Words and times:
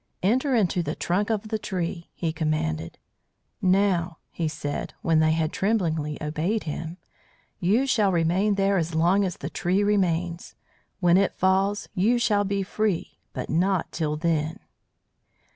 "Enter 0.23 0.55
into 0.55 0.81
the 0.81 0.95
trunk 0.95 1.29
of 1.29 1.49
the 1.49 1.59
tree," 1.59 2.09
he 2.15 2.33
commanded. 2.33 2.97
"Now," 3.61 4.17
he 4.31 4.47
said, 4.47 4.95
when 5.03 5.19
they 5.19 5.33
had 5.33 5.53
tremblingly 5.53 6.17
obeyed 6.19 6.63
him, 6.63 6.97
"you 7.59 7.85
shall 7.85 8.11
remain 8.11 8.55
there 8.55 8.77
as 8.77 8.95
long 8.95 9.23
as 9.23 9.37
the 9.37 9.49
tree 9.51 9.83
remains. 9.83 10.55
When 11.01 11.17
it 11.17 11.35
falls 11.35 11.87
you 11.93 12.17
shall 12.17 12.43
be 12.43 12.63
free, 12.63 13.19
but 13.31 13.47
not 13.47 13.91
till 13.91 14.15
then." 14.17 14.59